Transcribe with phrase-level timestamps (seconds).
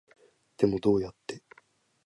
[0.57, 1.43] でもどうやって